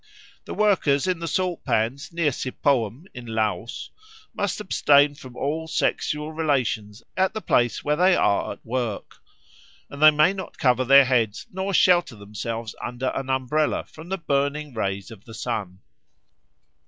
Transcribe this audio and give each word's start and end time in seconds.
The 0.45 0.55
workers 0.55 1.05
in 1.05 1.19
the 1.19 1.27
salt 1.27 1.63
pans 1.63 2.11
near 2.11 2.31
Siphoum, 2.31 3.05
in 3.13 3.27
Laos, 3.27 3.91
must 4.33 4.59
abstain 4.59 5.13
from 5.13 5.37
all 5.37 5.67
sexual 5.67 6.31
relations 6.33 7.03
at 7.15 7.35
the 7.35 7.39
place 7.41 7.83
where 7.83 7.95
they 7.97 8.15
are 8.15 8.51
at 8.53 8.65
work; 8.65 9.17
and 9.91 10.01
they 10.01 10.09
may 10.09 10.33
not 10.33 10.57
cover 10.57 10.83
their 10.85 11.05
heads 11.05 11.45
nor 11.51 11.71
shelter 11.71 12.15
themselves 12.15 12.73
under 12.83 13.11
an 13.13 13.29
umbrella 13.29 13.83
from 13.83 14.09
the 14.09 14.17
burning 14.17 14.73
rays 14.73 15.11
of 15.11 15.25
the 15.25 15.35
sun. 15.35 15.81